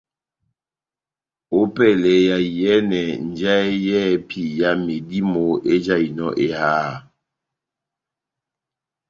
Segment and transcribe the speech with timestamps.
[1.59, 6.89] Ópɛlɛ ya iyɛ́nɛ njahɛ yɛ́hɛ́pi ya medímo ejahinɔ eháha.